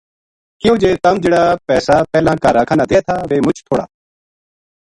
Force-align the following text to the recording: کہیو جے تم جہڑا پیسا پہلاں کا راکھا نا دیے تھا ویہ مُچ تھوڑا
کہیو 0.59 0.75
جے 0.81 0.89
تم 1.03 1.15
جہڑا 1.23 1.43
پیسا 1.67 1.95
پہلاں 2.11 2.35
کا 2.43 2.49
راکھا 2.57 2.75
نا 2.77 2.85
دیے 2.89 3.01
تھا 3.05 3.15
ویہ 3.29 3.43
مُچ 3.45 3.57
تھوڑا 3.67 3.85